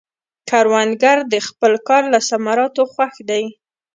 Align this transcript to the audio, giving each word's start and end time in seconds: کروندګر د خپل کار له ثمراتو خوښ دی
کروندګر 0.49 1.17
د 1.33 1.35
خپل 1.47 1.73
کار 1.87 2.03
له 2.13 2.19
ثمراتو 2.29 2.83
خوښ 2.93 3.15
دی 3.29 3.43